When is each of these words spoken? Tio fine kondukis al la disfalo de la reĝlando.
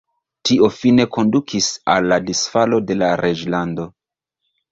Tio 0.49 0.67
fine 0.75 1.03
kondukis 1.17 1.67
al 1.95 2.09
la 2.13 2.17
disfalo 2.29 2.79
de 2.87 2.99
la 3.03 3.13
reĝlando. 3.23 3.87